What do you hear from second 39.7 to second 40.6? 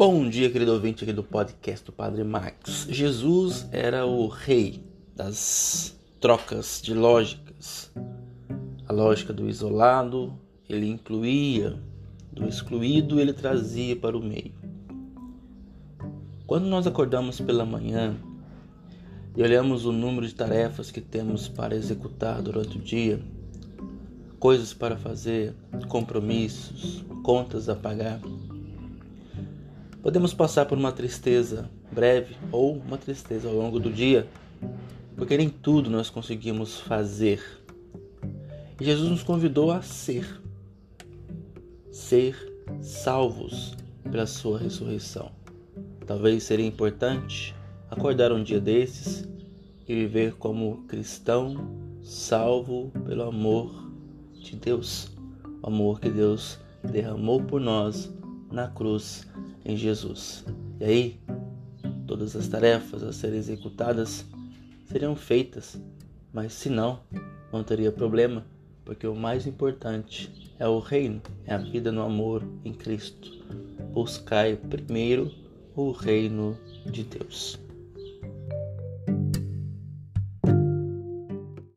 a ser,